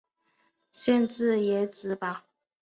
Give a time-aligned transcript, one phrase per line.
[0.71, 2.23] 县治耶芝堡。